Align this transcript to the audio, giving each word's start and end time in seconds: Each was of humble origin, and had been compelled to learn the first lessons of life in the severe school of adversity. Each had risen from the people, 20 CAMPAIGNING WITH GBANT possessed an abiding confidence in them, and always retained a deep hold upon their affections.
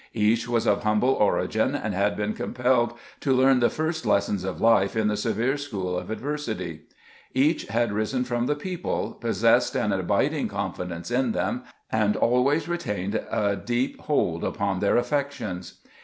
Each 0.15 0.47
was 0.49 0.65
of 0.65 0.81
humble 0.81 1.13
origin, 1.13 1.75
and 1.75 1.93
had 1.93 2.17
been 2.17 2.33
compelled 2.33 2.93
to 3.19 3.33
learn 3.33 3.59
the 3.59 3.69
first 3.69 4.03
lessons 4.03 4.43
of 4.43 4.59
life 4.59 4.95
in 4.95 5.09
the 5.09 5.15
severe 5.15 5.57
school 5.57 5.95
of 5.95 6.09
adversity. 6.09 6.85
Each 7.35 7.67
had 7.67 7.91
risen 7.93 8.23
from 8.23 8.47
the 8.47 8.55
people, 8.55 9.11
20 9.11 9.11
CAMPAIGNING 9.11 9.11
WITH 9.11 9.21
GBANT 9.21 9.29
possessed 9.29 9.75
an 9.75 9.91
abiding 9.93 10.47
confidence 10.47 11.11
in 11.11 11.33
them, 11.33 11.65
and 11.91 12.15
always 12.15 12.67
retained 12.67 13.13
a 13.29 13.55
deep 13.55 13.99
hold 14.01 14.43
upon 14.43 14.79
their 14.79 14.97
affections. 14.97 15.81